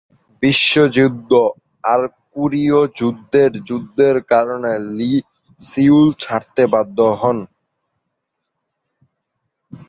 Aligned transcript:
বিশ্বযুদ্ধ 0.43 1.31
আর 1.83 2.01
কোরীয় 2.33 2.79
যুদ্ধের 2.97 3.51
যুদ্ধের 3.67 4.15
কারণে 4.31 4.71
লি 4.91 5.13
সিউল 5.61 6.07
ছাড়তে 6.19 6.63
বাধ্য 6.73 6.97
হন। 7.19 7.37